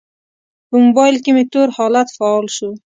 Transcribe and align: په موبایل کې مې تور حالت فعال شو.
په 0.67 0.75
موبایل 0.85 1.15
کې 1.23 1.31
مې 1.35 1.43
تور 1.53 1.67
حالت 1.77 2.07
فعال 2.17 2.45
شو. 2.55 2.69